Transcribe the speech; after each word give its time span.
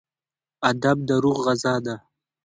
ادب 0.71 0.97
د 1.07 1.09
روح 1.23 1.37
غذا 1.45 1.75
ده. 1.85 1.95